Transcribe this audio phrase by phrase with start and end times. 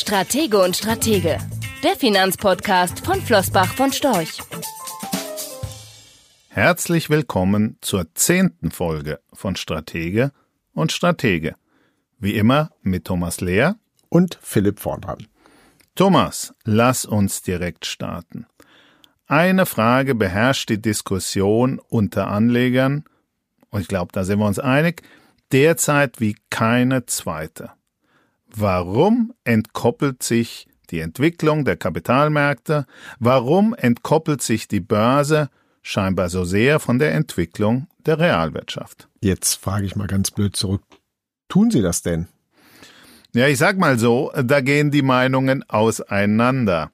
[0.00, 1.36] Stratege und Stratege,
[1.84, 4.38] der Finanzpodcast von Flossbach von Storch.
[6.48, 10.32] Herzlich willkommen zur zehnten Folge von Stratege
[10.72, 11.54] und Stratege.
[12.18, 13.76] Wie immer mit Thomas Lehr
[14.08, 15.26] und Philipp Vordran.
[15.94, 18.46] Thomas, lass uns direkt starten.
[19.26, 23.04] Eine Frage beherrscht die Diskussion unter Anlegern,
[23.68, 25.02] und ich glaube, da sind wir uns einig,
[25.52, 27.72] derzeit wie keine zweite.
[28.54, 32.86] Warum entkoppelt sich die Entwicklung der Kapitalmärkte,
[33.18, 35.50] warum entkoppelt sich die Börse
[35.82, 39.08] scheinbar so sehr von der Entwicklung der Realwirtschaft?
[39.20, 40.82] Jetzt frage ich mal ganz blöd zurück.
[41.48, 42.28] Tun Sie das denn?
[43.32, 46.90] Ja, ich sag mal so, da gehen die Meinungen auseinander.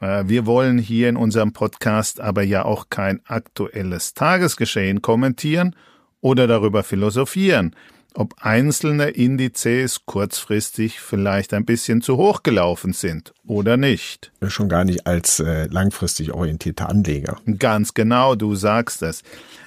[0.00, 5.76] Äh, wir wollen hier in unserem Podcast aber ja auch kein aktuelles Tagesgeschehen kommentieren
[6.20, 7.76] oder darüber philosophieren,
[8.14, 14.32] ob einzelne Indizes kurzfristig vielleicht ein bisschen zu hoch gelaufen sind oder nicht.
[14.48, 17.38] Schon gar nicht als äh, langfristig orientierter Anleger.
[17.58, 19.22] Ganz genau, du sagst es.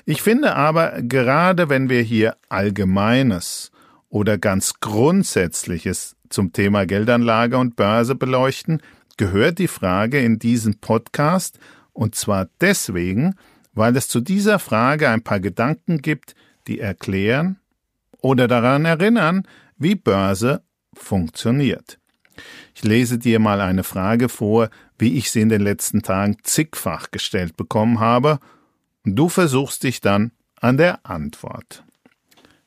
[0.05, 3.71] Ich finde aber, gerade wenn wir hier Allgemeines
[4.09, 8.81] oder ganz Grundsätzliches zum Thema Geldanlage und Börse beleuchten,
[9.17, 11.59] gehört die Frage in diesen Podcast,
[11.93, 13.35] und zwar deswegen,
[13.73, 16.35] weil es zu dieser Frage ein paar Gedanken gibt,
[16.67, 17.59] die erklären
[18.25, 19.43] oder daran erinnern,
[19.77, 20.63] wie Börse
[20.95, 21.99] funktioniert.
[22.73, 27.11] Ich lese dir mal eine Frage vor, wie ich sie in den letzten Tagen zigfach
[27.11, 28.39] gestellt bekommen habe,
[29.05, 31.83] und du versuchst dich dann an der Antwort.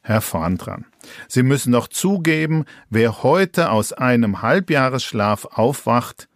[0.01, 0.87] Herr Vorndran,
[1.27, 6.29] Sie müssen doch zugeben, wer heute aus einem Halbjahresschlaf aufwacht,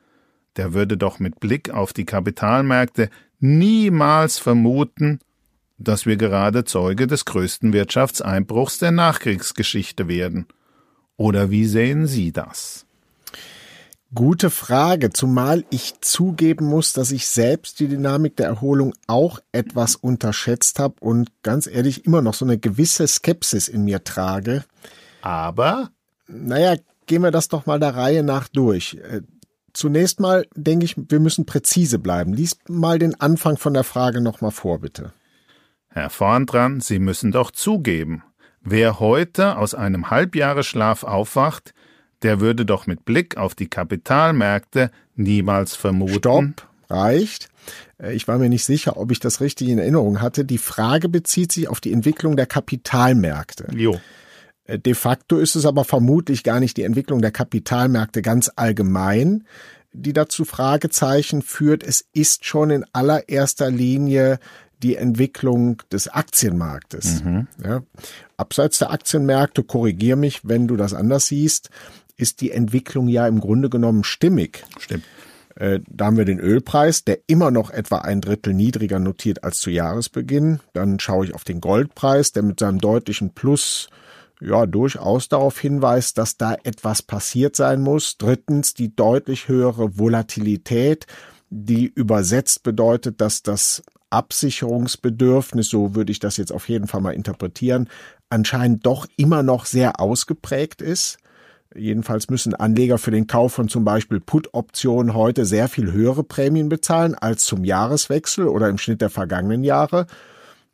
[0.57, 5.21] der würde doch mit Blick auf die Kapitalmärkte niemals vermuten,
[5.83, 10.47] dass wir gerade Zeuge des größten Wirtschaftseinbruchs der Nachkriegsgeschichte werden.
[11.17, 12.87] Oder wie sehen Sie das?
[14.15, 19.97] Gute Frage, zumal ich zugeben muss, dass ich selbst die Dynamik der Erholung auch etwas
[19.97, 24.65] unterschätzt habe und ganz ehrlich immer noch so eine gewisse Skepsis in mir trage.
[25.23, 25.91] Aber?
[26.29, 26.77] Naja,
[27.07, 28.99] gehen wir das doch mal der Reihe nach durch.
[29.03, 29.23] Äh,
[29.73, 32.35] Zunächst mal denke ich, wir müssen präzise bleiben.
[32.35, 35.13] Lies mal den Anfang von der Frage nochmal vor, bitte.
[35.95, 38.23] Herr Vorndran, Sie müssen doch zugeben,
[38.63, 41.75] wer heute aus einem Halbjahresschlaf aufwacht,
[42.23, 46.55] der würde doch mit Blick auf die Kapitalmärkte niemals vermuten.
[46.55, 47.49] Stopp, reicht.
[47.99, 50.45] Äh, ich war mir nicht sicher, ob ich das richtig in Erinnerung hatte.
[50.45, 53.69] Die Frage bezieht sich auf die Entwicklung der Kapitalmärkte.
[53.75, 54.01] Jo.
[54.65, 59.45] Äh, de facto ist es aber vermutlich gar nicht die Entwicklung der Kapitalmärkte ganz allgemein,
[59.93, 61.83] die dazu Fragezeichen führt.
[61.83, 64.39] Es ist schon in allererster Linie
[64.83, 67.23] die Entwicklung des Aktienmarktes.
[67.25, 67.47] Mhm.
[67.65, 67.83] Ja.
[68.37, 71.71] Abseits der Aktienmärkte, korrigier mich, wenn du das anders siehst,
[72.17, 74.65] ist die Entwicklung ja im Grunde genommen stimmig.
[74.79, 75.05] Stimmt.
[75.57, 79.59] Äh, da haben wir den Ölpreis, der immer noch etwa ein Drittel niedriger notiert als
[79.59, 80.61] zu Jahresbeginn.
[80.73, 83.89] Dann schaue ich auf den Goldpreis, der mit seinem deutlichen Plus
[84.41, 88.19] ja durchaus darauf hinweist, dass da etwas passiert sein muss.
[88.19, 91.07] Drittens die deutlich höhere Volatilität,
[91.51, 93.83] die übersetzt bedeutet, dass das
[94.13, 97.89] Absicherungsbedürfnis, so würde ich das jetzt auf jeden Fall mal interpretieren,
[98.31, 101.19] anscheinend doch immer noch sehr ausgeprägt ist.
[101.75, 106.69] Jedenfalls müssen Anleger für den Kauf von zum Beispiel Put-Optionen heute sehr viel höhere Prämien
[106.69, 110.07] bezahlen als zum Jahreswechsel oder im Schnitt der vergangenen Jahre.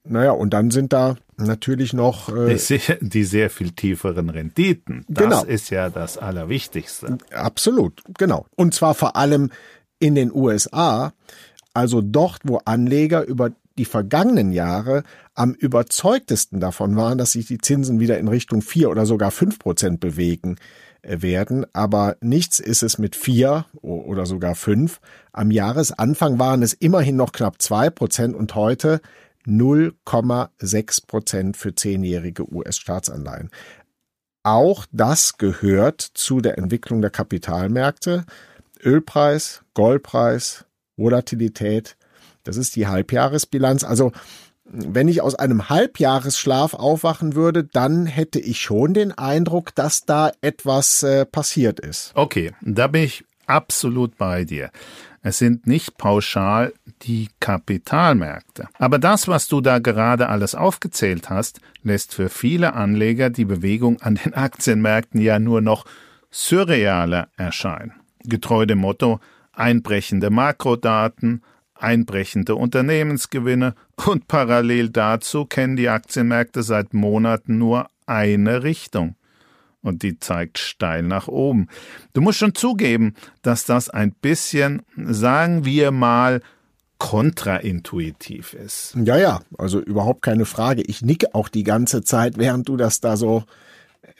[0.05, 5.05] Naja, und dann sind da natürlich noch äh, die, sehr, die sehr viel tieferen Renditen.
[5.09, 5.45] Das genau.
[5.45, 7.19] ist ja das Allerwichtigste.
[7.33, 8.47] Absolut, genau.
[8.57, 9.51] Und zwar vor allem
[9.99, 11.13] in den USA,
[11.79, 17.59] also dort, wo Anleger über die vergangenen Jahre am überzeugtesten davon waren, dass sich die
[17.59, 20.57] Zinsen wieder in Richtung vier oder sogar fünf Prozent bewegen
[21.03, 21.67] äh, werden.
[21.73, 25.01] Aber nichts ist es mit vier oder sogar fünf.
[25.31, 29.01] Am Jahresanfang waren es immerhin noch knapp zwei Prozent und heute
[29.47, 33.51] 0,6 Prozent für zehnjährige US-Staatsanleihen.
[34.43, 38.25] Auch das gehört zu der Entwicklung der Kapitalmärkte.
[38.85, 40.65] Ölpreis, Goldpreis,
[40.99, 41.97] Volatilität,
[42.45, 43.85] das ist die Halbjahresbilanz.
[43.85, 44.13] Also
[44.71, 50.31] wenn ich aus einem Halbjahresschlaf aufwachen würde, dann hätte ich schon den Eindruck, dass da
[50.43, 52.13] etwas äh, passiert ist.
[52.15, 54.71] Okay, da bin ich absolut bei dir.
[55.23, 56.73] Es sind nicht pauschal
[57.03, 58.69] die Kapitalmärkte.
[58.79, 64.01] Aber das, was du da gerade alles aufgezählt hast, lässt für viele Anleger die Bewegung
[64.01, 65.87] an den Aktienmärkten ja nur noch
[66.31, 67.95] surrealer erscheinen.
[68.25, 69.21] Getreu dem Motto
[69.59, 71.43] einbrechende Makrodaten,
[71.75, 73.75] einbrechende Unternehmensgewinne
[74.07, 79.17] und parallel dazu kennen die Aktienmärkte seit Monaten nur eine Richtung.
[79.83, 81.69] und die zeigt steil nach oben.
[82.13, 86.41] Du musst schon zugeben, dass das ein bisschen, sagen wir mal,
[86.99, 88.97] kontraintuitiv ist.
[88.97, 90.83] Ja, ja, also überhaupt keine Frage.
[90.83, 93.45] Ich nicke auch die ganze Zeit, während du das da so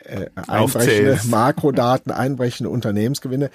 [0.05, 3.51] äh, einbrechende Makrodaten, einbrechende Unternehmensgewinne.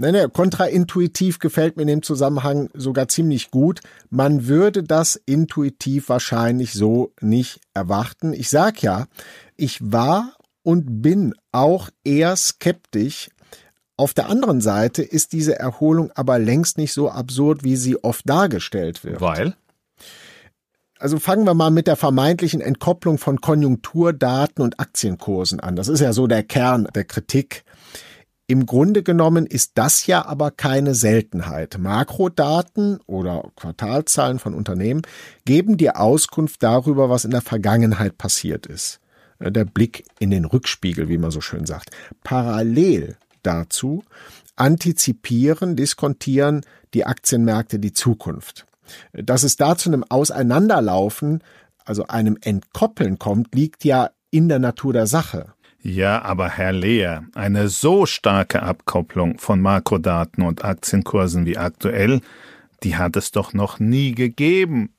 [0.00, 3.80] Nein, nein, kontraintuitiv gefällt mir in dem Zusammenhang sogar ziemlich gut.
[4.10, 8.32] Man würde das intuitiv wahrscheinlich so nicht erwarten.
[8.32, 9.08] Ich sag ja,
[9.56, 13.28] ich war und bin auch eher skeptisch.
[13.96, 18.28] Auf der anderen Seite ist diese Erholung aber längst nicht so absurd, wie sie oft
[18.28, 19.20] dargestellt wird.
[19.20, 19.56] Weil?
[21.00, 25.74] Also fangen wir mal mit der vermeintlichen Entkopplung von Konjunkturdaten und Aktienkursen an.
[25.74, 27.64] Das ist ja so der Kern der Kritik.
[28.50, 31.76] Im Grunde genommen ist das ja aber keine Seltenheit.
[31.78, 35.02] Makrodaten oder Quartalzahlen von Unternehmen
[35.44, 39.00] geben dir Auskunft darüber, was in der Vergangenheit passiert ist.
[39.38, 41.90] Äh, der Blick in den Rückspiegel, wie man so schön sagt.
[42.24, 44.02] Parallel dazu
[44.56, 46.62] antizipieren, diskontieren
[46.94, 48.66] die Aktienmärkte die Zukunft.
[49.12, 51.44] Dass es da zu einem Auseinanderlaufen,
[51.84, 55.52] also einem Entkoppeln kommt, liegt ja in der Natur der Sache.
[55.88, 62.20] Ja, aber Herr Lehr, eine so starke Abkopplung von Makrodaten und Aktienkursen wie aktuell,
[62.82, 64.92] die hat es doch noch nie gegeben.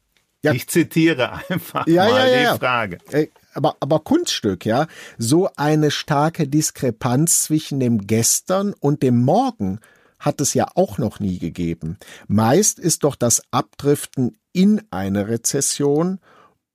[0.43, 0.51] Ja.
[0.51, 2.97] Ich zitiere einfach ja, mal ja, die Frage.
[3.11, 4.87] Äh, aber, aber Kunststück, ja.
[5.19, 9.79] So eine starke Diskrepanz zwischen dem Gestern und dem Morgen
[10.17, 11.97] hat es ja auch noch nie gegeben.
[12.27, 16.19] Meist ist doch das Abdriften in eine Rezession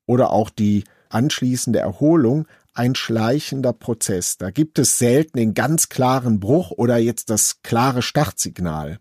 [0.07, 4.37] oder auch die anschließende Erholung ein schleichender Prozess.
[4.37, 8.99] Da gibt es selten den ganz klaren Bruch oder jetzt das klare Startsignal.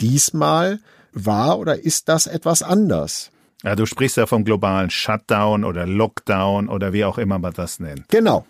[0.00, 0.80] Diesmal
[1.12, 3.30] war oder ist das etwas anders?
[3.62, 7.78] Ja, du sprichst ja vom globalen Shutdown oder Lockdown oder wie auch immer man das
[7.78, 8.08] nennt.
[8.08, 8.46] Genau.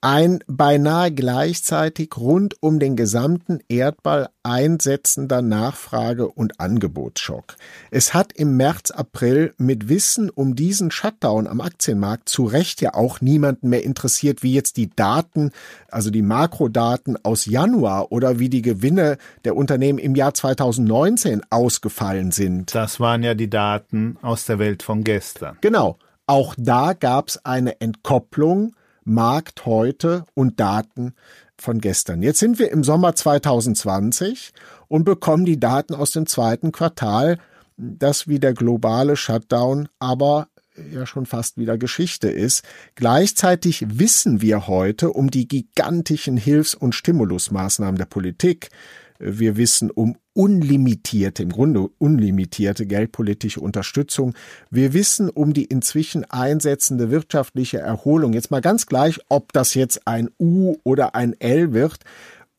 [0.00, 7.56] Ein beinahe gleichzeitig rund um den gesamten Erdball einsetzender Nachfrage- und Angebotsschock.
[7.90, 12.94] Es hat im März, April mit Wissen um diesen Shutdown am Aktienmarkt zu Recht ja
[12.94, 15.52] auch niemanden mehr interessiert, wie jetzt die Daten,
[15.90, 22.30] also die Makrodaten aus Januar oder wie die Gewinne der Unternehmen im Jahr 2019 ausgefallen
[22.30, 22.74] sind.
[22.74, 25.56] Das waren ja die Daten aus der Welt von gestern.
[25.62, 25.96] Genau.
[26.26, 28.74] Auch da gab es eine Entkopplung
[29.04, 31.14] Markt heute und Daten
[31.56, 32.22] von gestern.
[32.22, 34.52] Jetzt sind wir im Sommer 2020
[34.88, 37.38] und bekommen die Daten aus dem zweiten Quartal,
[37.76, 40.48] das wie der globale Shutdown aber
[40.92, 42.64] ja schon fast wieder Geschichte ist.
[42.94, 48.70] Gleichzeitig wissen wir heute um die gigantischen Hilfs- und Stimulusmaßnahmen der Politik.
[49.18, 54.34] Wir wissen um unlimitierte, im Grunde unlimitierte geldpolitische Unterstützung.
[54.70, 58.32] Wir wissen um die inzwischen einsetzende wirtschaftliche Erholung.
[58.32, 62.00] Jetzt mal ganz gleich, ob das jetzt ein U oder ein L wird.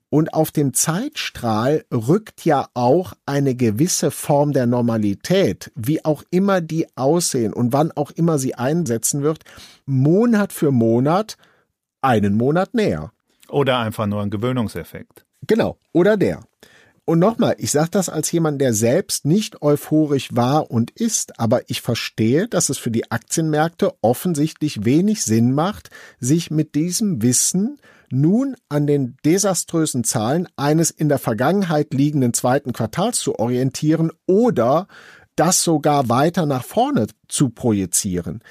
[0.09, 6.61] Und auf dem Zeitstrahl rückt ja auch eine gewisse Form der Normalität, wie auch immer
[6.61, 9.43] die aussehen und wann auch immer sie einsetzen wird,
[9.85, 11.35] Monat für Monat
[12.01, 13.11] einen Monat näher.
[13.49, 15.24] Oder einfach nur ein Gewöhnungseffekt.
[15.47, 16.43] Genau, oder der.
[17.07, 21.69] Und nochmal, ich sage das als jemand, der selbst nicht euphorisch war und ist, aber
[21.69, 27.77] ich verstehe, dass es für die Aktienmärkte offensichtlich wenig Sinn macht, sich mit diesem Wissen
[28.09, 34.87] nun an den desaströsen Zahlen eines in der Vergangenheit liegenden zweiten Quartals zu orientieren oder
[35.35, 38.41] das sogar weiter nach vorne zu projizieren.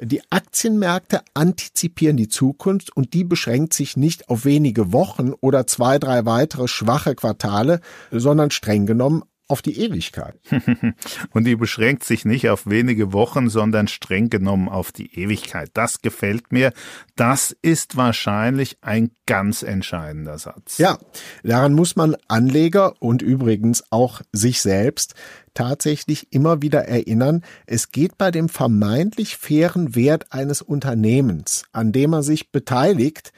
[0.00, 5.98] Die Aktienmärkte antizipieren die Zukunft und die beschränkt sich nicht auf wenige Wochen oder zwei,
[5.98, 10.38] drei weitere schwache Quartale, sondern streng genommen auf die Ewigkeit.
[11.32, 15.70] Und die beschränkt sich nicht auf wenige Wochen, sondern streng genommen auf die Ewigkeit.
[15.74, 16.72] Das gefällt mir.
[17.14, 20.78] Das ist wahrscheinlich ein ganz entscheidender Satz.
[20.78, 20.98] Ja,
[21.42, 25.14] daran muss man Anleger und übrigens auch sich selbst
[25.54, 32.10] tatsächlich immer wieder erinnern, es geht bei dem vermeintlich fairen Wert eines Unternehmens, an dem
[32.10, 33.32] man sich beteiligt,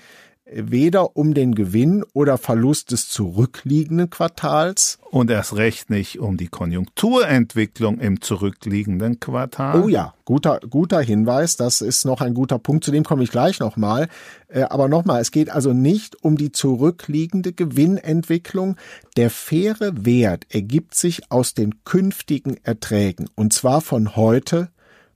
[0.51, 4.99] weder um den Gewinn oder Verlust des zurückliegenden Quartals.
[5.11, 9.83] Und erst recht nicht um die Konjunkturentwicklung im zurückliegenden Quartal.
[9.83, 11.57] Oh ja, guter, guter Hinweis.
[11.57, 12.85] Das ist noch ein guter Punkt.
[12.85, 14.09] Zu dem komme ich gleich nochmal.
[14.49, 18.77] Äh, aber nochmal, es geht also nicht um die zurückliegende Gewinnentwicklung.
[19.17, 23.29] Der faire Wert ergibt sich aus den künftigen Erträgen.
[23.35, 24.71] Und zwar von heute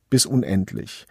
[0.08, 1.06] bis unendlich.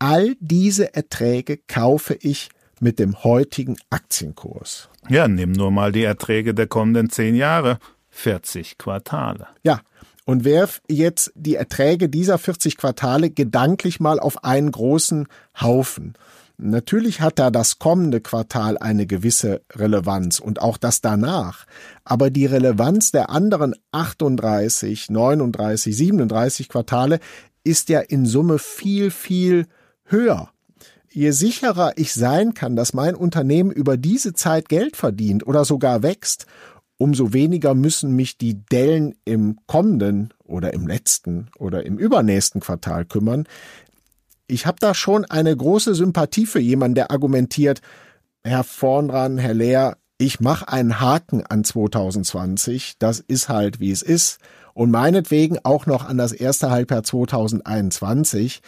[0.00, 2.48] All diese Erträge kaufe ich
[2.80, 4.88] mit dem heutigen Aktienkurs.
[5.08, 7.78] Ja, nimm nur mal die Erträge der kommenden zehn Jahre.
[8.10, 9.46] 40 Quartale.
[9.62, 9.80] Ja,
[10.24, 15.28] und werf jetzt die Erträge dieser 40 Quartale gedanklich mal auf einen großen
[15.60, 16.14] Haufen.
[16.62, 21.64] Natürlich hat da das kommende Quartal eine gewisse Relevanz und auch das danach.
[22.04, 27.18] Aber die Relevanz der anderen 38, 39, 37 Quartale
[27.64, 29.66] ist ja in Summe viel, viel
[30.04, 30.50] höher.
[31.12, 36.04] Je sicherer ich sein kann, dass mein Unternehmen über diese Zeit Geld verdient oder sogar
[36.04, 36.46] wächst,
[36.98, 43.06] umso weniger müssen mich die Dellen im kommenden oder im letzten oder im übernächsten Quartal
[43.06, 43.48] kümmern.
[44.46, 47.80] Ich habe da schon eine große Sympathie für jemanden, der argumentiert,
[48.44, 54.02] Herr Vornran, Herr Lehr, ich mache einen Haken an 2020, das ist halt wie es
[54.02, 54.38] ist
[54.74, 58.60] und meinetwegen auch noch an das erste Halbjahr 2021.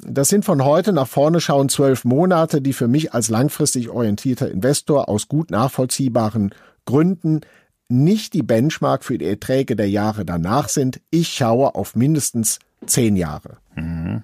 [0.00, 4.50] Das sind von heute nach vorne schauen zwölf Monate, die für mich als langfristig orientierter
[4.50, 7.42] Investor aus gut nachvollziehbaren Gründen
[7.88, 11.00] nicht die Benchmark für die Erträge der Jahre danach sind.
[11.10, 13.58] Ich schaue auf mindestens zehn Jahre.
[13.76, 14.22] Mhm.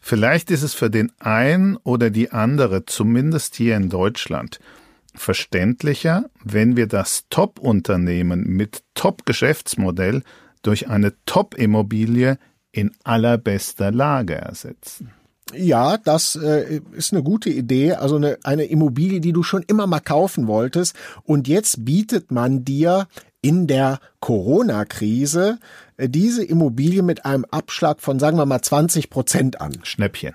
[0.00, 4.58] Vielleicht ist es für den einen oder die andere, zumindest hier in Deutschland,
[5.14, 10.22] verständlicher, wenn wir das Top-Unternehmen mit Top-Geschäftsmodell
[10.62, 12.38] durch eine Top-Immobilie
[12.72, 15.12] in allerbester Lage ersetzen.
[15.54, 17.94] Ja, das äh, ist eine gute Idee.
[17.94, 20.94] Also eine, eine Immobilie, die du schon immer mal kaufen wolltest.
[21.24, 23.08] Und jetzt bietet man dir
[23.42, 25.58] in der Corona-Krise
[25.96, 29.78] äh, diese Immobilie mit einem Abschlag von, sagen wir mal, 20 Prozent an.
[29.82, 30.34] Schnäppchen.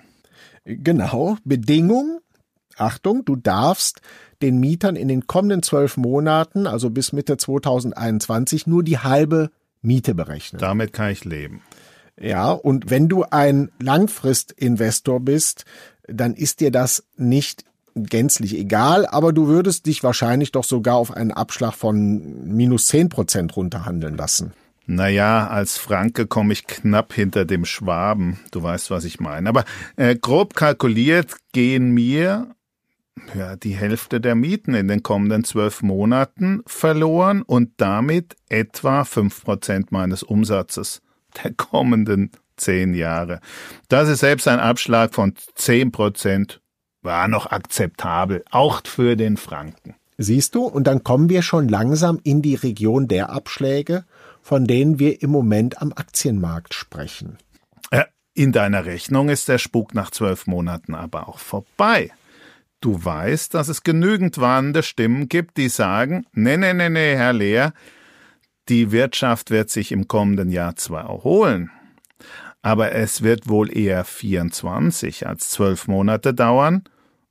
[0.66, 1.38] Genau.
[1.44, 2.20] Bedingung,
[2.76, 4.02] Achtung, du darfst
[4.42, 9.52] den Mietern in den kommenden zwölf Monaten, also bis Mitte 2021, nur die halbe
[9.82, 10.60] Miete berechnen.
[10.60, 11.62] Damit kann ich leben.
[12.20, 15.66] Ja, und wenn du ein Langfristinvestor bist,
[16.08, 21.12] dann ist dir das nicht gänzlich egal, aber du würdest dich wahrscheinlich doch sogar auf
[21.12, 24.54] einen Abschlag von minus zehn Prozent runterhandeln lassen.
[24.88, 28.40] Naja, als Franke komme ich knapp hinter dem Schwaben.
[28.52, 29.50] Du weißt, was ich meine.
[29.50, 32.56] Aber äh, grob kalkuliert gehen mir
[33.34, 39.44] ja, die Hälfte der Mieten in den kommenden zwölf Monaten verloren und damit etwa fünf
[39.44, 41.02] Prozent meines Umsatzes
[41.44, 43.40] der kommenden zehn Jahre.
[43.90, 46.62] Das ist selbst ein Abschlag von zehn Prozent
[47.02, 49.96] war noch akzeptabel, auch für den Franken.
[50.18, 54.06] Siehst du, und dann kommen wir schon langsam in die Region der Abschläge,
[54.42, 57.38] von denen wir im Moment am Aktienmarkt sprechen.
[58.38, 62.12] In deiner Rechnung ist der Spuk nach zwölf Monaten aber auch vorbei.
[62.82, 67.32] Du weißt, dass es genügend warnende Stimmen gibt, die sagen, nee, nee, nee, nee, Herr
[67.32, 67.74] Lehr,
[68.70, 71.72] die Wirtschaft wird sich im kommenden Jahr zwar erholen,
[72.62, 76.84] aber es wird wohl eher 24 als zwölf Monate dauern,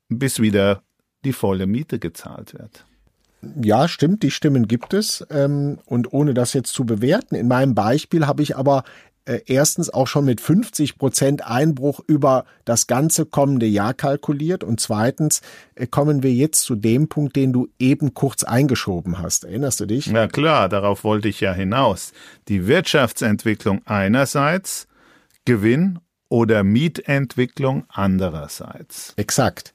[0.08, 0.82] bis wieder
[1.24, 2.86] die volle Miete gezahlt wird.
[3.62, 5.26] Ja, stimmt, die Stimmen gibt es.
[5.30, 8.84] Ähm, und ohne das jetzt zu bewerten, in meinem Beispiel habe ich aber
[9.26, 14.80] äh, erstens auch schon mit 50 Prozent Einbruch über das ganze kommende Jahr kalkuliert und
[14.80, 15.40] zweitens
[15.74, 19.44] äh, kommen wir jetzt zu dem Punkt, den du eben kurz eingeschoben hast.
[19.44, 20.06] Erinnerst du dich?
[20.06, 22.12] Ja klar, darauf wollte ich ja hinaus.
[22.48, 24.86] Die Wirtschaftsentwicklung einerseits,
[25.44, 29.12] Gewinn oder Mietentwicklung andererseits.
[29.16, 29.72] Exakt.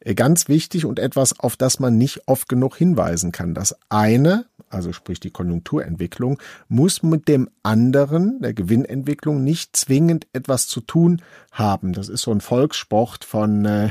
[0.00, 3.54] Äh, ganz wichtig und etwas, auf das man nicht oft genug hinweisen kann.
[3.54, 10.66] Das eine, also sprich die Konjunkturentwicklung, muss mit dem anderen, der Gewinnentwicklung, nicht zwingend etwas
[10.66, 11.92] zu tun haben.
[11.92, 13.90] Das ist so ein Volkssport von äh,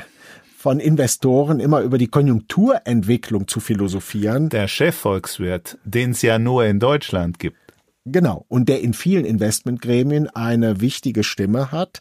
[0.65, 4.49] von Investoren immer über die Konjunkturentwicklung zu philosophieren.
[4.49, 7.57] Der Chefvolkswirt, den es ja nur in Deutschland gibt.
[8.03, 11.99] Genau, und der in vielen Investmentgremien eine wichtige Stimme hat.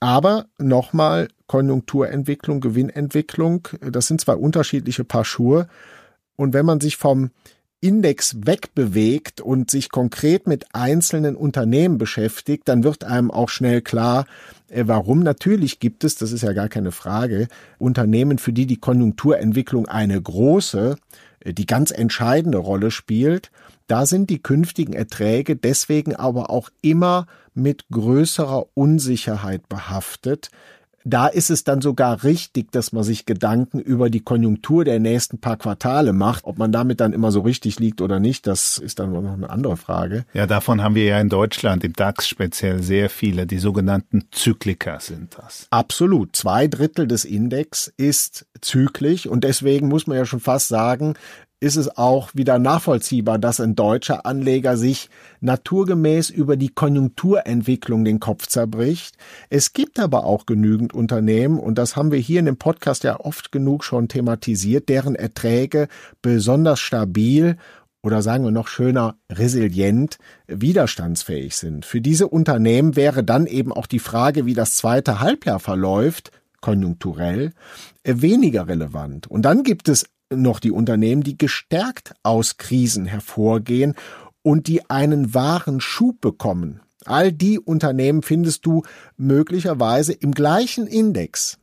[0.00, 5.68] Aber nochmal, Konjunkturentwicklung, Gewinnentwicklung, das sind zwei unterschiedliche Paar Schuhe.
[6.36, 7.30] Und wenn man sich vom
[7.80, 14.26] Index wegbewegt und sich konkret mit einzelnen Unternehmen beschäftigt, dann wird einem auch schnell klar,
[14.68, 15.20] äh, warum.
[15.20, 20.20] Natürlich gibt es, das ist ja gar keine Frage, Unternehmen, für die die Konjunkturentwicklung eine
[20.20, 20.96] große,
[21.40, 23.50] äh, die ganz entscheidende Rolle spielt.
[23.86, 30.50] Da sind die künftigen Erträge deswegen aber auch immer mit größerer Unsicherheit behaftet,
[31.06, 35.38] da ist es dann sogar richtig, dass man sich Gedanken über die Konjunktur der nächsten
[35.38, 36.44] paar Quartale macht.
[36.44, 39.48] Ob man damit dann immer so richtig liegt oder nicht, das ist dann noch eine
[39.48, 40.24] andere Frage.
[40.34, 43.46] Ja, davon haben wir ja in Deutschland, im DAX speziell, sehr viele.
[43.46, 45.68] Die sogenannten Zykliker sind das.
[45.70, 46.34] Absolut.
[46.34, 51.14] Zwei Drittel des Index ist zyklisch und deswegen muss man ja schon fast sagen,
[51.66, 58.20] ist es auch wieder nachvollziehbar, dass ein deutscher Anleger sich naturgemäß über die Konjunkturentwicklung den
[58.20, 59.16] Kopf zerbricht.
[59.50, 63.18] Es gibt aber auch genügend Unternehmen, und das haben wir hier in dem Podcast ja
[63.18, 65.88] oft genug schon thematisiert, deren Erträge
[66.22, 67.56] besonders stabil
[68.02, 71.84] oder sagen wir noch schöner resilient, widerstandsfähig sind.
[71.84, 76.30] Für diese Unternehmen wäre dann eben auch die Frage, wie das zweite Halbjahr verläuft,
[76.60, 77.50] konjunkturell
[78.04, 79.26] weniger relevant.
[79.26, 83.94] Und dann gibt es noch die Unternehmen, die gestärkt aus Krisen hervorgehen
[84.42, 86.80] und die einen wahren Schub bekommen.
[87.04, 88.82] All die Unternehmen findest du
[89.16, 91.58] möglicherweise im gleichen Index.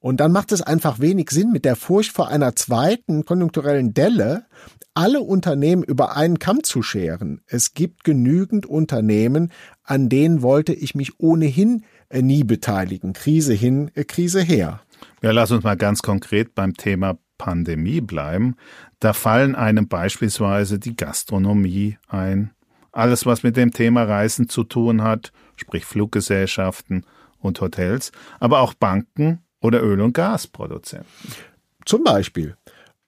[0.00, 4.46] Und dann macht es einfach wenig Sinn, mit der Furcht vor einer zweiten konjunkturellen Delle
[4.94, 7.42] alle Unternehmen über einen Kamm zu scheren.
[7.46, 13.12] Es gibt genügend Unternehmen, an denen wollte ich mich ohnehin äh, nie beteiligen.
[13.12, 14.80] Krise hin, äh, Krise her.
[15.22, 18.56] Ja, lass uns mal ganz konkret beim Thema Pandemie bleiben.
[19.00, 22.52] Da fallen einem beispielsweise die Gastronomie ein.
[22.92, 27.04] Alles, was mit dem Thema Reisen zu tun hat, sprich Fluggesellschaften
[27.40, 31.06] und Hotels, aber auch Banken oder Öl- und Gasproduzenten.
[31.84, 32.56] Zum Beispiel.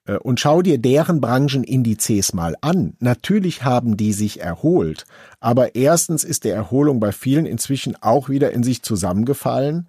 [0.05, 2.95] Äh, und schau dir deren Branchenindizes mal an.
[2.99, 5.05] Natürlich haben die sich erholt.
[5.39, 9.87] Aber erstens ist der Erholung bei vielen inzwischen auch wieder in sich zusammengefallen.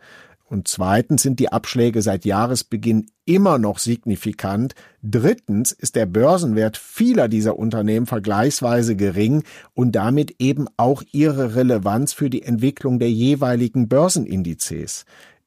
[0.51, 4.75] Und zweitens sind die Abschläge seit Jahresbeginn immer noch signifikant.
[5.01, 12.13] Drittens ist der Börsenwert vieler dieser Unternehmen vergleichsweise gering und damit eben auch ihre Relevanz
[12.13, 15.05] für die Entwicklung der jeweiligen Börsenindizes.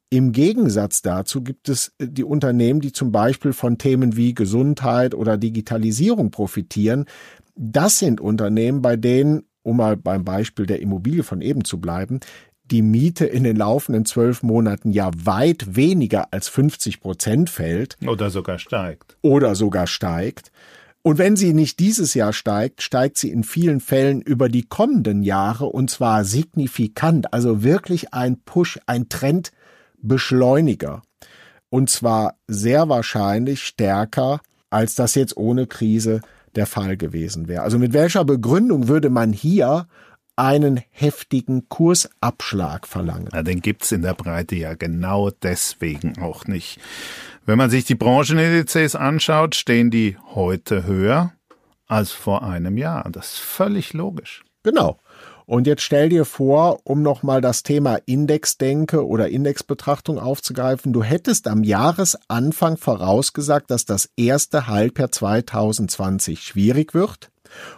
[0.10, 5.16] Im Gegensatz dazu gibt es äh, die Unternehmen, die zum Beispiel von Themen wie Gesundheit
[5.16, 7.08] oder Digitalisierung profitieren.
[7.58, 12.22] Das sind Unternehmen, bei denen, um mal beim Beispiel der Immobilie von eben zu bleiben,
[12.66, 17.98] die Miete in den laufenden zwölf Monaten ja weit weniger als 50 Prozent fällt.
[18.06, 19.18] Oder sogar steigt.
[19.22, 20.52] Oder sogar steigt.
[21.02, 25.22] Und wenn sie nicht dieses Jahr steigt, steigt sie in vielen Fällen über die kommenden
[25.22, 27.34] Jahre und zwar signifikant.
[27.34, 29.52] Also wirklich ein Push, ein Trend,
[29.98, 31.02] Beschleuniger.
[31.70, 34.40] Und zwar sehr wahrscheinlich stärker,
[34.70, 36.22] als das jetzt ohne Krise
[36.56, 37.64] der Fall gewesen wäre.
[37.64, 39.88] Also mit welcher Begründung würde man hier
[40.36, 43.30] einen heftigen Kursabschlag verlangen?
[43.34, 46.80] Ja, den gibt's in der Breite ja genau deswegen auch nicht.
[47.46, 51.34] Wenn man sich die Branchenindizes anschaut, stehen die heute höher
[51.88, 53.10] als vor einem Jahr.
[53.12, 54.44] Das ist völlig logisch.
[54.64, 55.00] Genau.
[55.46, 61.48] Und jetzt stell dir vor, um nochmal das Thema Indexdenke oder Indexbetrachtung aufzugreifen, du hättest
[61.48, 67.30] am Jahresanfang vorausgesagt, dass das erste Halbjahr 2020 schwierig wird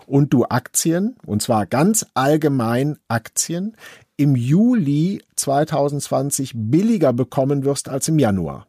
[0.08, 3.76] und du Aktien, und zwar ganz allgemein Aktien,
[4.18, 8.68] im Juli 2020 billiger bekommen wirst als im Januar.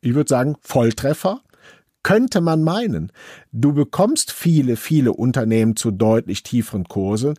[0.00, 1.40] Ich würde sagen, Volltreffer
[2.02, 3.12] könnte man meinen.
[3.52, 7.34] Du bekommst viele, viele Unternehmen zu deutlich tieferen Kursen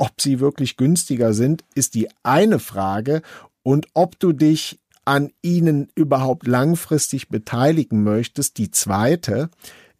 [0.00, 3.20] ob sie wirklich günstiger sind, ist die eine Frage
[3.62, 9.50] und ob du dich an ihnen überhaupt langfristig beteiligen möchtest, die zweite.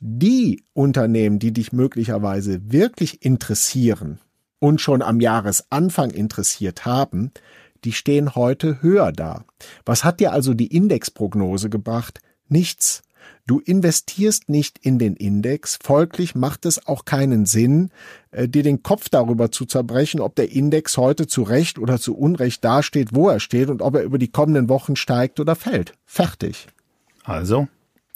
[0.03, 4.19] Die Unternehmen, die dich möglicherweise wirklich interessieren
[4.59, 7.33] und schon am Jahresanfang interessiert haben,
[7.85, 9.45] die stehen heute höher da.
[9.85, 12.21] Was hat dir also die Indexprognose gebracht?
[12.49, 13.03] Nichts.
[13.47, 17.91] Du investierst nicht in den Index, folglich macht es auch keinen Sinn,
[18.31, 22.17] äh, dir den Kopf darüber zu zerbrechen, ob der Index heute zu Recht oder zu
[22.17, 25.93] Unrecht dasteht, wo er steht und ob er über die kommenden Wochen steigt oder fällt.
[26.07, 26.69] Fertig.
[27.25, 27.69] Also,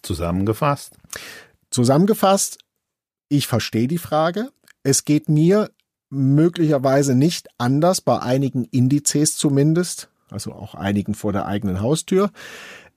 [0.02, 0.96] zusammengefasst.
[1.74, 2.58] Zusammengefasst,
[3.28, 4.52] ich verstehe die Frage.
[4.84, 5.72] Es geht mir
[6.08, 12.30] möglicherweise nicht anders, bei einigen Indizes zumindest, also auch einigen vor der eigenen Haustür.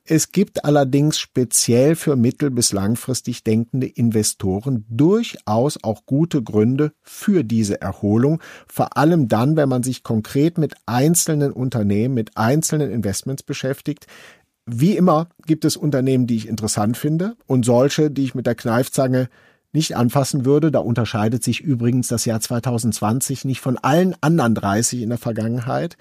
[0.04, 7.44] Es gibt allerdings speziell für mittel- bis langfristig denkende Investoren durchaus auch gute Gründe für
[7.44, 13.42] diese Erholung, vor allem dann, wenn man sich konkret mit einzelnen Unternehmen, mit einzelnen Investments
[13.42, 14.06] beschäftigt.
[14.68, 18.56] Wie immer gibt es Unternehmen, die ich interessant finde und solche, die ich mit der
[18.56, 19.30] Kneifzange
[19.72, 20.72] nicht anfassen würde.
[20.72, 25.98] Da unterscheidet sich übrigens das Jahr 2020 nicht von allen anderen 30 in der Vergangenheit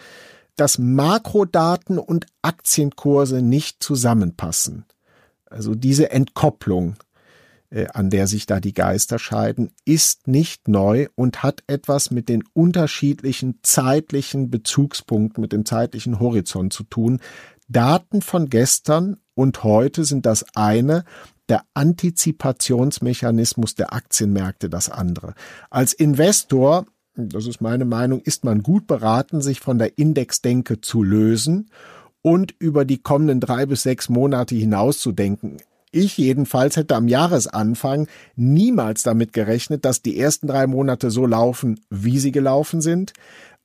[0.57, 4.87] dass Makrodaten und Aktienkurse nicht zusammenpassen.
[5.45, 6.97] Also diese Entkopplung,
[7.71, 12.29] äh, an der sich da die Geister scheiden, ist nicht neu und hat etwas mit
[12.29, 17.21] den unterschiedlichen zeitlichen Bezugspunkten, mit dem zeitlichen Horizont zu tun.
[17.69, 21.05] Daten von gestern und heute sind das eine,
[21.49, 25.35] der Antizipationsmechanismus der Aktienmärkte das andere.
[25.71, 31.03] Als Investor das ist meine Meinung, ist man gut beraten, sich von der Indexdenke zu
[31.03, 31.71] lösen
[32.21, 35.57] und über die kommenden drei bis sechs Monate hinauszudenken.
[35.93, 41.81] Ich jedenfalls hätte am Jahresanfang niemals damit gerechnet, dass die ersten drei Monate so laufen,
[41.89, 43.15] wie sie gelaufen sind.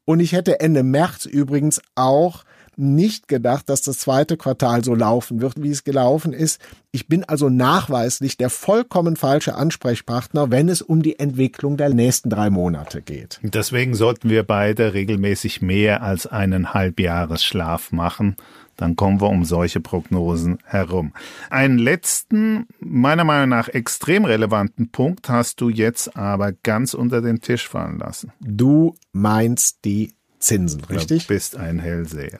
[0.05, 2.45] Und ich hätte Ende März übrigens auch
[2.81, 6.59] nicht gedacht, dass das zweite Quartal so laufen wird, wie es gelaufen ist.
[6.91, 12.29] Ich bin also nachweislich der vollkommen falsche Ansprechpartner, wenn es um die Entwicklung der nächsten
[12.29, 13.39] drei Monate geht.
[13.43, 18.35] Deswegen sollten wir beide regelmäßig mehr als einen Halbjahresschlaf machen,
[18.81, 21.13] dann kommen wir um solche Prognosen herum.
[21.51, 27.41] Einen letzten, meiner Meinung nach extrem relevanten Punkt hast du jetzt aber ganz unter den
[27.41, 28.33] Tisch fallen lassen.
[28.39, 31.27] Du meinst die Zinsen, richtig?
[31.27, 32.39] Du bist ein Hellseher.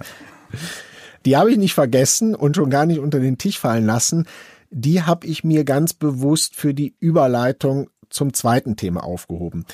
[1.26, 4.26] Die habe ich nicht vergessen und schon gar nicht unter den Tisch fallen lassen.
[4.70, 9.66] Die habe ich mir ganz bewusst für die Überleitung zum zweiten Thema aufgehoben.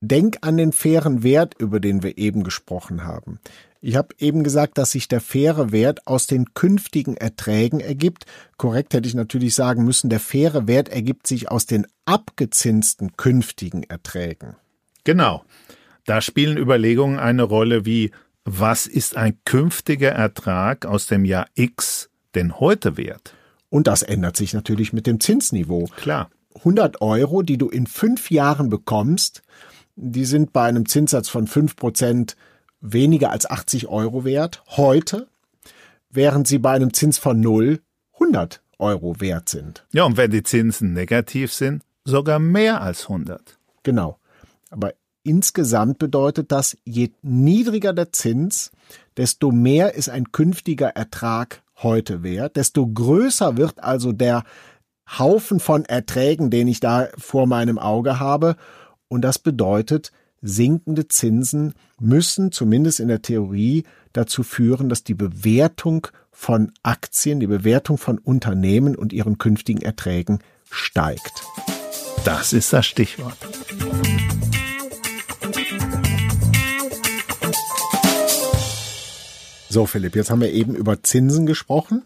[0.00, 3.38] Denk an den fairen Wert, über den wir eben gesprochen haben.
[3.80, 8.26] Ich habe eben gesagt, dass sich der faire Wert aus den künftigen Erträgen ergibt.
[8.56, 13.82] Korrekt hätte ich natürlich sagen müssen, der faire Wert ergibt sich aus den abgezinsten künftigen
[13.82, 14.56] Erträgen.
[15.02, 15.44] Genau.
[16.04, 18.10] Da spielen Überlegungen eine Rolle wie,
[18.44, 23.34] was ist ein künftiger Ertrag aus dem Jahr X denn heute wert?
[23.68, 25.86] Und das ändert sich natürlich mit dem Zinsniveau.
[25.96, 26.30] Klar.
[26.56, 29.42] 100 Euro, die du in fünf Jahren bekommst,
[29.96, 32.36] die sind bei einem Zinssatz von fünf Prozent
[32.80, 35.28] weniger als 80 Euro wert heute,
[36.10, 37.80] während sie bei einem Zins von null
[38.14, 39.86] 100 Euro wert sind.
[39.92, 43.58] Ja, und wenn die Zinsen negativ sind, sogar mehr als 100.
[43.82, 44.18] Genau.
[44.70, 48.70] Aber insgesamt bedeutet das, je niedriger der Zins,
[49.16, 54.44] desto mehr ist ein künftiger Ertrag heute wert, desto größer wird also der
[55.18, 58.56] Haufen von Erträgen, den ich da vor meinem Auge habe.
[59.08, 66.06] Und das bedeutet, sinkende Zinsen müssen zumindest in der Theorie dazu führen, dass die Bewertung
[66.30, 70.38] von Aktien, die Bewertung von Unternehmen und ihren künftigen Erträgen
[70.70, 71.44] steigt.
[72.24, 73.36] Das ist das Stichwort.
[79.72, 82.04] So, Philipp, jetzt haben wir eben über Zinsen gesprochen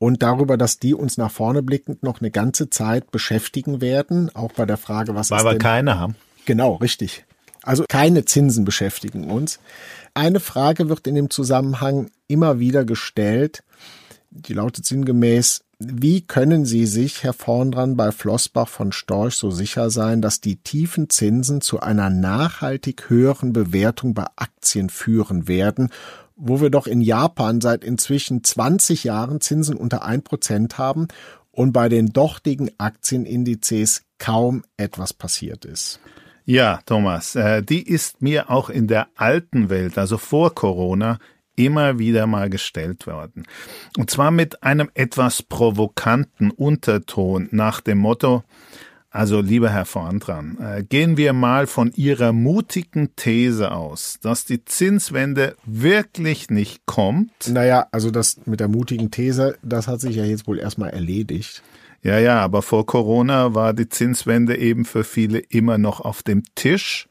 [0.00, 4.50] und darüber, dass die uns nach vorne blickend noch eine ganze Zeit beschäftigen werden, auch
[4.50, 6.16] bei der Frage, was Weil ist wir denn keine haben.
[6.44, 7.24] Genau, richtig.
[7.62, 9.60] Also keine Zinsen beschäftigen uns.
[10.14, 13.62] Eine Frage wird in dem Zusammenhang immer wieder gestellt,
[14.30, 19.90] die lautet sinngemäß, wie können Sie sich, Herr Vorndran, bei Flossbach von Storch so sicher
[19.90, 25.90] sein, dass die tiefen Zinsen zu einer nachhaltig höheren Bewertung bei Aktien führen werden,
[26.38, 31.08] wo wir doch in Japan seit inzwischen 20 Jahren Zinsen unter 1% haben
[31.50, 36.00] und bei den dortigen Aktienindizes kaum etwas passiert ist?
[36.44, 41.18] Ja, Thomas, äh, die ist mir auch in der alten Welt, also vor Corona,
[41.56, 43.44] immer wieder mal gestellt worden.
[43.98, 48.44] Und zwar mit einem etwas provokanten Unterton nach dem Motto,
[49.10, 54.64] also lieber Herr Vorndran, äh, gehen wir mal von Ihrer mutigen These aus, dass die
[54.64, 57.48] Zinswende wirklich nicht kommt.
[57.48, 61.62] Naja, also das mit der mutigen These, das hat sich ja jetzt wohl erstmal erledigt.
[62.02, 66.42] Ja, ja, aber vor Corona war die Zinswende eben für viele immer noch auf dem
[66.54, 67.08] Tisch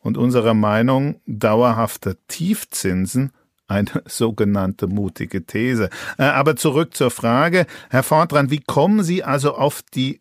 [0.00, 3.32] und unserer Meinung dauerhafter Tiefzinsen
[3.66, 5.90] eine sogenannte mutige These.
[6.16, 10.20] Äh, aber zurück zur Frage, Herr Fortran, wie kommen Sie also auf die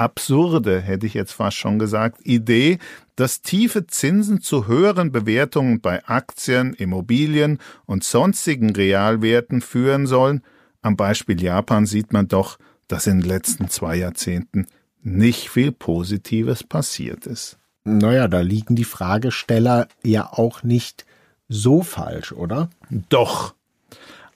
[0.00, 2.78] absurde, hätte ich jetzt fast schon gesagt, Idee,
[3.16, 10.42] dass tiefe Zinsen zu höheren Bewertungen bei Aktien, Immobilien und sonstigen Realwerten führen sollen?
[10.80, 12.58] Am Beispiel Japan sieht man doch,
[12.88, 14.66] dass in den letzten zwei Jahrzehnten
[15.02, 17.58] nicht viel Positives passiert ist.
[17.84, 21.04] Naja, da liegen die Fragesteller ja auch nicht
[21.48, 22.70] so falsch, oder?
[23.10, 23.54] Doch.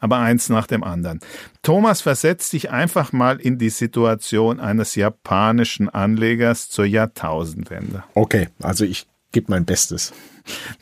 [0.05, 1.21] Aber eins nach dem anderen.
[1.63, 8.05] Thomas versetzt dich einfach mal in die Situation eines japanischen Anlegers zur Jahrtausendwende.
[8.13, 10.13] Okay, also ich gebe mein Bestes.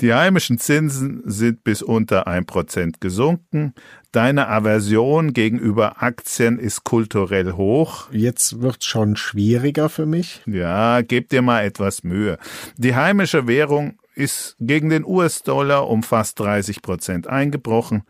[0.00, 3.74] Die heimischen Zinsen sind bis unter ein Prozent gesunken.
[4.11, 8.08] Deine Aversion gegenüber Aktien ist kulturell hoch.
[8.11, 10.42] Jetzt wird's schon schwieriger für mich.
[10.46, 12.38] Ja, gib dir mal etwas Mühe.
[12.76, 18.02] Die heimische Währung ist gegen den US-Dollar um fast 30 Prozent eingebrochen.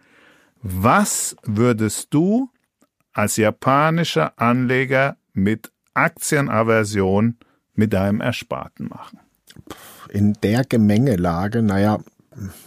[0.62, 2.48] Was würdest du
[3.12, 7.37] als japanischer Anleger mit Aktienaversion
[7.75, 9.18] mit deinem Ersparten machen?
[10.09, 11.98] In der Gemengelage, naja,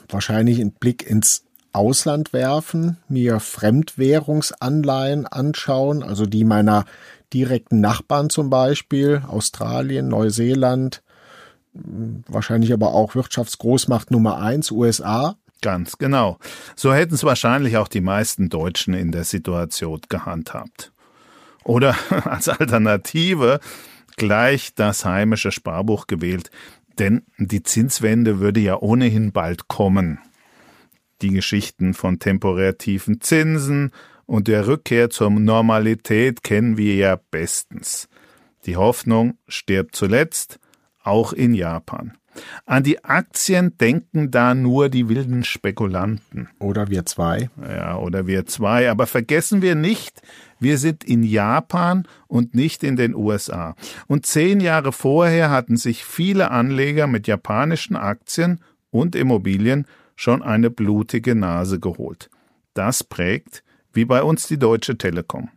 [0.10, 6.86] wahrscheinlich einen Blick ins Ausland werfen, mir Fremdwährungsanleihen anschauen, also die meiner
[7.34, 11.02] direkten Nachbarn zum Beispiel, Australien, Neuseeland,
[11.74, 15.36] wahrscheinlich aber auch Wirtschaftsgroßmacht Nummer eins, USA.
[15.66, 16.38] Ganz genau.
[16.76, 20.92] So hätten es wahrscheinlich auch die meisten Deutschen in der Situation gehandhabt.
[21.64, 23.60] Oder als Alternative
[24.16, 26.52] gleich das heimische Sparbuch gewählt,
[27.00, 30.20] denn die Zinswende würde ja ohnehin bald kommen.
[31.24, 33.90] Die Geschichten von temporär tiefen Zinsen
[34.28, 38.08] und der Rückkehr zur Normalität kennen wir ja bestens.
[38.68, 40.60] Die Hoffnung stirbt zuletzt,
[41.02, 42.16] auch in Japan.
[42.66, 46.50] An die Aktien denken da nur die wilden Spekulanten.
[46.60, 47.50] Oder wir zwei.
[47.62, 48.90] Ja, oder wir zwei.
[48.90, 50.22] Aber vergessen wir nicht,
[50.60, 53.76] wir sind in Japan und nicht in den USA.
[54.08, 58.60] Und zehn Jahre vorher hatten sich viele Anleger mit japanischen Aktien
[58.92, 62.30] und Immobilien schon eine blutige Nase geholt.
[62.74, 65.50] Das prägt, wie bei uns die Deutsche Telekom.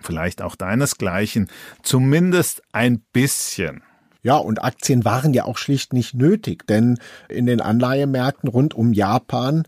[0.00, 1.48] Vielleicht auch deinesgleichen,
[1.82, 3.82] zumindest ein bisschen.
[4.26, 8.92] Ja, und Aktien waren ja auch schlicht nicht nötig, denn in den Anleihemärkten rund um
[8.92, 9.62] Japan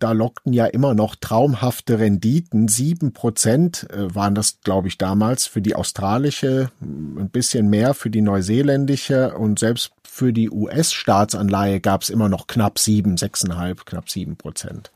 [0.00, 2.68] da lockten ja immer noch traumhafte Renditen.
[2.68, 8.10] Sieben Prozent äh, waren das, glaube ich, damals für die australische, ein bisschen mehr für
[8.10, 14.10] die neuseeländische und selbst für die US-Staatsanleihe gab es immer noch knapp sieben, sechseinhalb, knapp
[14.10, 14.90] sieben Prozent.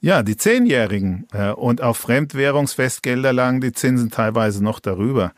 [0.00, 5.32] Ja, die Zehnjährigen äh, und auf Fremdwährungsfestgelder lagen die Zinsen teilweise noch darüber.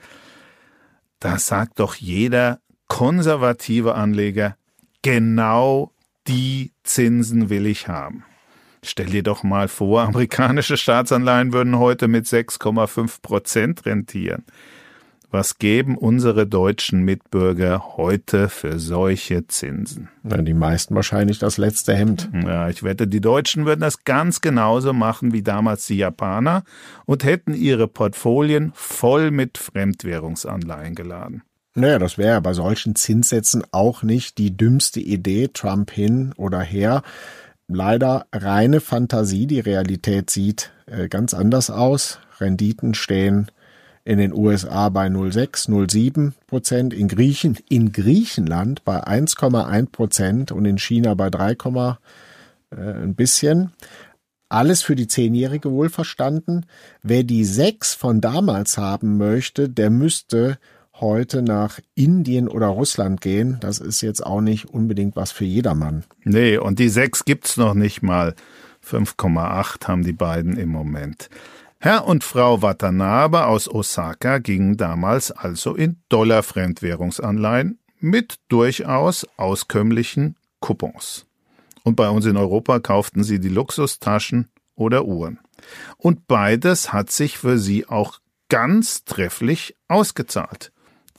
[1.18, 4.56] Da sagt doch jeder konservative Anleger,
[5.02, 5.92] genau
[6.26, 8.24] die Zinsen will ich haben.
[8.82, 14.44] Stell dir doch mal vor, amerikanische Staatsanleihen würden heute mit 6,5 Prozent rentieren.
[15.28, 20.08] Was geben unsere deutschen Mitbürger heute für solche Zinsen?
[20.22, 22.30] Na, die meisten wahrscheinlich das letzte Hemd.
[22.32, 26.62] Ja, ich wette, die Deutschen würden das ganz genauso machen wie damals die Japaner
[27.06, 31.42] und hätten ihre Portfolien voll mit Fremdwährungsanleihen geladen.
[31.78, 37.02] Naja, das wäre bei solchen Zinssätzen auch nicht die dümmste Idee, Trump hin oder her
[37.68, 39.46] leider reine Fantasie.
[39.46, 42.18] Die Realität sieht äh, ganz anders aus.
[42.40, 43.50] Renditen stehen
[44.04, 50.64] in den USA bei 0,6, 0,7 Prozent, in, Griechen, in Griechenland bei 1,1 Prozent und
[50.64, 51.96] in China bei 3, äh,
[52.70, 53.72] ein bisschen.
[54.48, 56.64] Alles für die Zehnjährige wohlverstanden.
[57.02, 60.56] Wer die sechs von damals haben möchte, der müsste
[61.00, 66.04] heute nach Indien oder Russland gehen, das ist jetzt auch nicht unbedingt was für jedermann.
[66.24, 68.34] Nee, und die sechs gibt's noch nicht mal.
[68.84, 71.28] 5,8 haben die beiden im Moment.
[71.78, 81.26] Herr und Frau Watanabe aus Osaka gingen damals also in Dollar-Fremdwährungsanleihen mit durchaus auskömmlichen Coupons.
[81.82, 85.38] Und bei uns in Europa kauften sie die Luxustaschen oder Uhren.
[85.96, 90.72] Und beides hat sich für sie auch ganz trefflich ausgezahlt.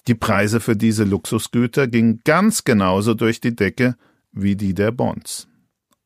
[0.07, 3.97] Die Preise für diese Luxusgüter gingen ganz genauso durch die Decke
[4.31, 5.49] wie die der Bonds.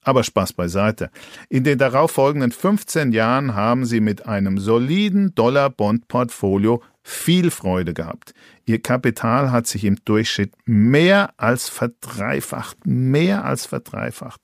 [0.04, 1.12] Aber Spaß beiseite.
[1.50, 8.34] In den darauffolgenden 15 Jahren haben sie mit einem soliden Dollar-Bond-Portfolio viel Freude gehabt.
[8.66, 14.42] Ihr Kapital hat sich im Durchschnitt mehr als verdreifacht, mehr als verdreifacht.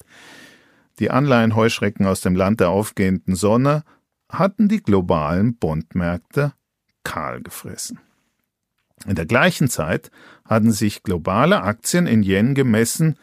[0.99, 3.83] Die Anleihenheuschrecken aus dem Land der aufgehenden Sonne
[4.29, 6.53] hatten die globalen Bondmärkte
[7.03, 7.99] kahl gefressen.
[9.07, 10.11] In der gleichen Zeit
[10.45, 13.17] hatten sich globale Aktien in Yen gemessen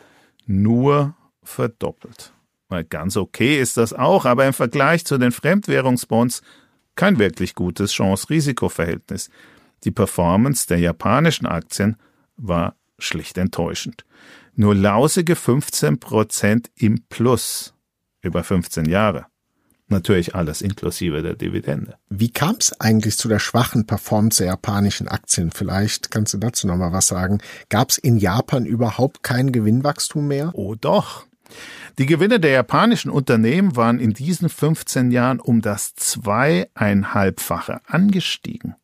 [0.47, 2.33] nur verdoppelt.
[2.69, 6.43] Weil ganz okay ist das auch, aber im Vergleich zu den Fremdwährungsbonds
[6.97, 9.29] kein wirklich gutes Chance-Risiko-Verhältnis.
[9.85, 11.97] Die Performance der japanischen Aktien
[12.37, 14.07] war schlicht enttäuschend.
[14.55, 17.75] Nur lausige 15 Prozent im Plus
[18.23, 19.27] über 15 Jahre.
[19.95, 21.95] Natürlich alles inklusive der Dividende.
[22.09, 25.53] Wie kam es eigentlich zu der schwachen Performance der japanischen Aktien?
[25.53, 27.39] Vielleicht kannst du dazu noch mal was sagen.
[27.69, 30.51] Gab es in Japan überhaupt kein Gewinnwachstum mehr?
[30.55, 31.27] Oh doch.
[31.99, 38.75] Die Gewinne der japanischen Unternehmen waren in diesen 15 Jahren um das zweieinhalbfache angestiegen.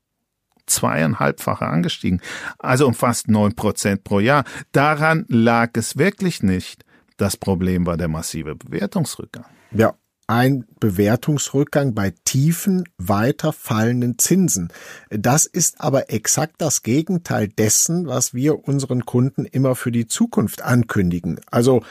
[0.66, 2.20] Zweieinhalbfache angestiegen.
[2.60, 4.44] Also um fast neun Prozent pro Jahr.
[4.70, 6.84] Daran lag es wirklich nicht.
[7.16, 9.46] Das Problem war der massive Bewertungsrückgang.
[9.72, 9.94] Ja,
[10.30, 14.72] ein Bewertungsrückgang bei tiefen, weiter fallenden Zinsen.
[15.10, 20.62] Das ist aber exakt das Gegenteil dessen, was wir unseren Kunden immer für die Zukunft
[20.62, 21.40] ankündigen.
[21.50, 21.82] Also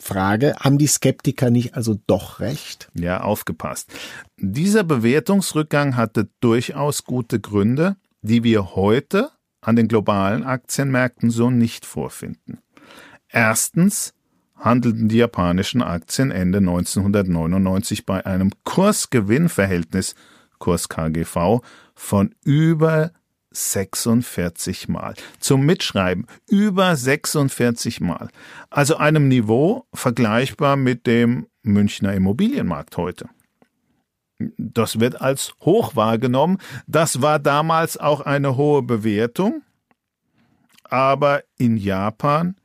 [0.00, 2.90] Frage, haben die Skeptiker nicht also doch recht?
[2.94, 3.92] Ja, aufgepasst.
[4.38, 9.30] Dieser Bewertungsrückgang hatte durchaus gute Gründe, die wir heute
[9.60, 12.60] an den globalen Aktienmärkten so nicht vorfinden.
[13.28, 14.14] Erstens
[14.56, 20.14] handelten die japanischen Aktien Ende 1999 bei einem Kursgewinnverhältnis
[20.58, 21.60] Kurs KGV
[21.94, 23.10] von über
[23.50, 25.14] 46 Mal.
[25.38, 28.28] Zum Mitschreiben über 46 Mal.
[28.70, 33.28] Also einem Niveau vergleichbar mit dem Münchner Immobilienmarkt heute.
[34.58, 36.58] Das wird als hoch wahrgenommen.
[36.86, 39.62] Das war damals auch eine hohe Bewertung.
[40.82, 42.56] Aber in Japan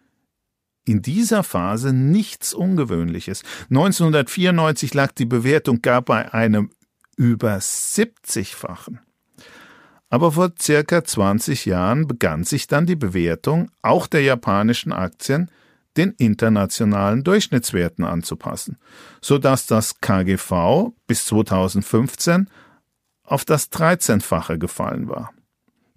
[0.90, 3.44] in dieser Phase nichts Ungewöhnliches.
[3.70, 6.72] 1994 lag die Bewertung gar bei einem
[7.16, 9.00] über 70-fachen.
[10.10, 15.52] Aber vor circa 20 Jahren begann sich dann die Bewertung auch der japanischen Aktien
[15.96, 18.78] den internationalen Durchschnittswerten anzupassen,
[19.22, 22.50] sodass das KGV bis 2015
[23.24, 25.32] auf das 13-fache gefallen war.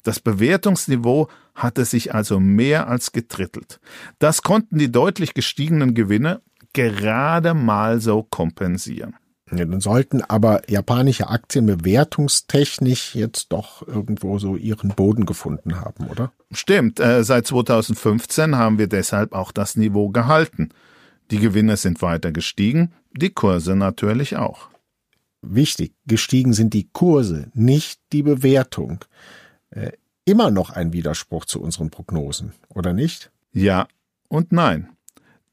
[0.03, 3.81] Das Bewertungsniveau hatte sich also mehr als getrittelt.
[4.19, 6.41] Das konnten die deutlich gestiegenen Gewinne
[6.73, 9.17] gerade mal so kompensieren.
[9.55, 16.07] Ja, dann sollten aber japanische Aktien bewertungstechnisch jetzt doch irgendwo so ihren Boden gefunden haben,
[16.07, 16.33] oder?
[16.53, 20.71] Stimmt, äh, seit 2015 haben wir deshalb auch das Niveau gehalten.
[21.31, 24.71] Die Gewinne sind weiter gestiegen, die Kurse natürlich auch.
[25.43, 29.05] Wichtig, gestiegen sind die Kurse, nicht die Bewertung.
[29.73, 29.93] Äh,
[30.25, 33.31] immer noch ein Widerspruch zu unseren Prognosen, oder nicht?
[33.53, 33.89] Ja
[34.29, 34.89] und nein.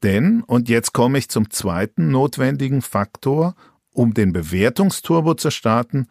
[0.02, 3.54] Denn, und jetzt komme ich zum zweiten notwendigen Faktor,
[3.92, 6.06] um den Bewertungsturbo zu starten,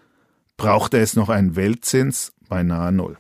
[0.58, 3.18] brauchte es noch einen Weltzins bei nahe Null.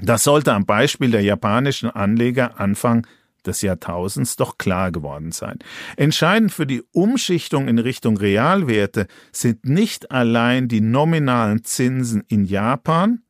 [0.00, 3.06] Das sollte am Beispiel der japanischen Anleger Anfang
[3.46, 5.58] des Jahrtausends doch klar geworden sein.
[5.96, 13.23] Entscheidend für die Umschichtung in Richtung Realwerte sind nicht allein die nominalen Zinsen in Japan,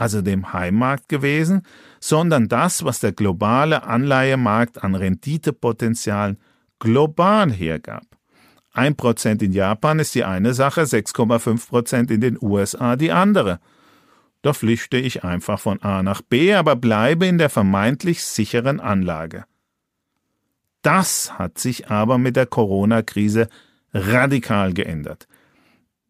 [0.00, 1.62] also dem Heimmarkt gewesen,
[2.00, 6.38] sondern das, was der globale Anleihemarkt an Renditepotenzialen
[6.78, 8.06] global hergab.
[8.74, 13.60] 1% in Japan ist die eine Sache, 6,5% in den USA die andere.
[14.40, 19.44] Da flüchte ich einfach von A nach B, aber bleibe in der vermeintlich sicheren Anlage.
[20.80, 23.48] Das hat sich aber mit der Corona-Krise
[23.92, 25.28] radikal geändert.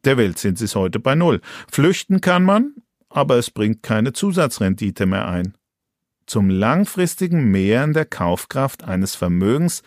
[0.05, 1.41] Der Weltzins ist heute bei Null.
[1.69, 2.75] Flüchten kann man,
[3.11, 5.55] aber es bringt keine Zusatzrendite mehr ein.
[6.27, 9.83] Zum langfristigen Mehren der Kaufkraft eines Vermögens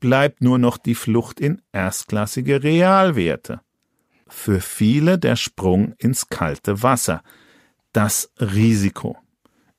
[0.00, 3.60] bleibt nur noch die Flucht in erstklassige Realwerte.
[4.26, 7.22] Für viele der Sprung ins kalte Wasser.
[7.92, 9.16] Das Risiko.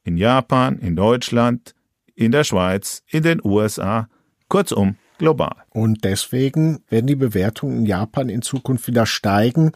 [0.03, 1.75] In Japan, in Deutschland,
[2.15, 4.07] in der Schweiz, in den USA,
[4.47, 5.55] kurzum global.
[5.69, 9.71] Und deswegen werden die Bewertungen in Japan in Zukunft wieder steigen,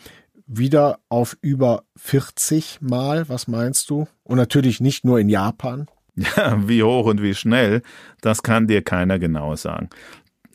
[0.50, 4.08] wieder auf über 40 Mal, was meinst du?
[4.24, 5.88] Und natürlich nicht nur in Japan.
[6.36, 7.82] Ja, wie hoch und wie schnell,
[8.20, 9.88] das kann dir keiner genau sagen.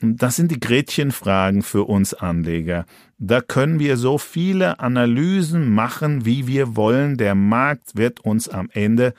[0.03, 2.85] Das sind die Gretchenfragen für uns Anleger.
[3.17, 7.17] Da können wir so viele Analysen machen, wie wir wollen.
[7.17, 9.15] Der Markt wird uns am Ende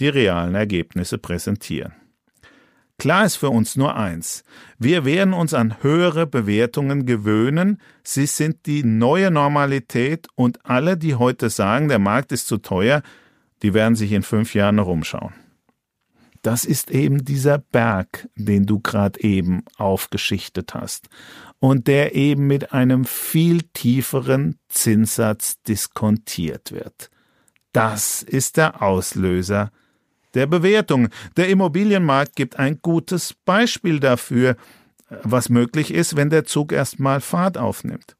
[0.00, 1.92] die realen Ergebnisse präsentieren.
[3.02, 4.44] Klar ist für uns nur eins.
[4.78, 7.80] Wir werden uns an höhere Bewertungen gewöhnen.
[8.04, 13.02] Sie sind die neue Normalität und alle, die heute sagen, der Markt ist zu teuer,
[13.62, 15.34] die werden sich in fünf Jahren noch umschauen
[16.42, 21.08] das ist eben dieser Berg, den du gerade eben aufgeschichtet hast
[21.58, 27.10] und der eben mit einem viel tieferen Zinssatz diskontiert wird.
[27.72, 29.72] Das ist der Auslöser
[30.34, 31.08] der Bewertung.
[31.36, 34.56] Der Immobilienmarkt gibt ein gutes Beispiel dafür,
[35.22, 38.16] was möglich ist, wenn der Zug erstmal Fahrt aufnimmt.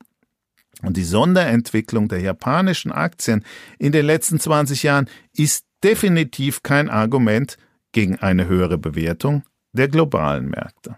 [0.82, 3.44] Und die Sonderentwicklung der japanischen Aktien
[3.78, 7.56] in den letzten 20 Jahren ist definitiv kein Argument
[7.92, 10.96] gegen eine höhere Bewertung der globalen Märkte.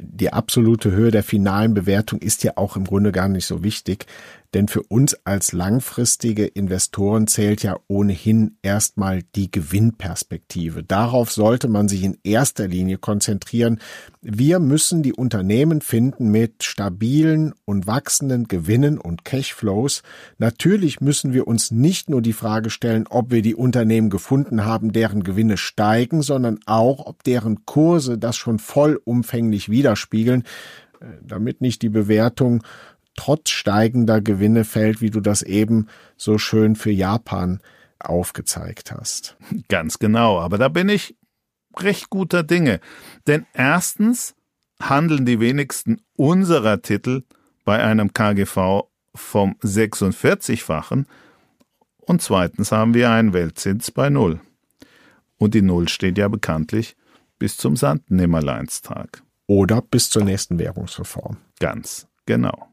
[0.00, 4.06] Die absolute Höhe der finalen Bewertung ist ja auch im Grunde gar nicht so wichtig.
[4.54, 10.82] Denn für uns als langfristige Investoren zählt ja ohnehin erstmal die Gewinnperspektive.
[10.82, 13.78] Darauf sollte man sich in erster Linie konzentrieren.
[14.22, 20.02] Wir müssen die Unternehmen finden mit stabilen und wachsenden Gewinnen und Cashflows.
[20.38, 24.92] Natürlich müssen wir uns nicht nur die Frage stellen, ob wir die Unternehmen gefunden haben,
[24.92, 30.44] deren Gewinne steigen, sondern auch, ob deren Kurse das schon vollumfänglich widerspiegeln
[31.00, 32.62] äh, damit nicht die Bewertung
[33.18, 37.60] trotz steigender Gewinne fällt, wie du das eben so schön für Japan
[37.98, 39.36] aufgezeigt hast.
[39.68, 41.16] Ganz genau, aber da bin ich
[41.76, 42.78] recht guter Dinge.
[43.26, 44.36] Denn erstens
[44.80, 47.24] handeln die wenigsten unserer Titel
[47.64, 48.84] bei einem KGV
[49.16, 51.06] vom 46-fachen
[51.98, 54.38] und zweitens haben wir einen Weltzins bei Null.
[55.38, 56.94] Und die Null steht ja bekanntlich
[57.40, 59.24] bis zum Sandnimmerleinstag.
[59.48, 61.38] Oder bis zur nächsten Währungsreform.
[61.58, 62.68] Ganz genau.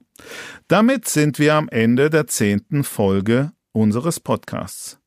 [0.68, 5.00] Damit sind wir am Ende der zehnten Folge unseres Podcasts.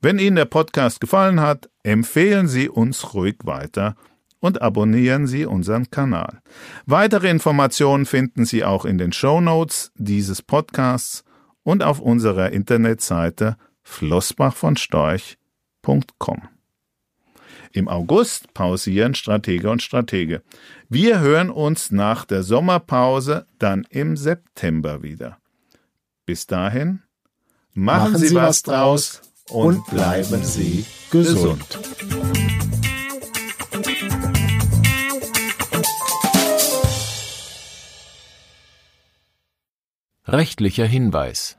[0.00, 3.96] Wenn Ihnen der Podcast gefallen hat, empfehlen Sie uns ruhig weiter
[4.40, 6.42] und abonnieren Sie unseren Kanal.
[6.84, 11.24] Weitere Informationen finden Sie auch in den Show Notes dieses Podcasts
[11.62, 16.55] und auf unserer Internetseite flossbachvonstorch.com.
[17.76, 20.40] Im August pausieren Stratege und Stratege.
[20.88, 25.36] Wir hören uns nach der Sommerpause dann im September wieder.
[26.24, 27.02] Bis dahin,
[27.74, 29.20] machen, machen Sie, was draus
[29.50, 31.68] und bleiben Sie gesund.
[31.68, 31.78] gesund.
[40.26, 41.58] Rechtlicher Hinweis